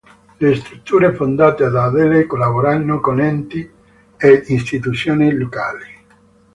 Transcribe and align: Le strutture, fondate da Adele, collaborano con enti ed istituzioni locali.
Le 0.39 0.55
strutture, 0.55 1.13
fondate 1.13 1.69
da 1.69 1.83
Adele, 1.83 2.25
collaborano 2.25 2.99
con 2.99 3.19
enti 3.19 3.71
ed 4.17 4.45
istituzioni 4.49 5.31
locali. 5.31 5.85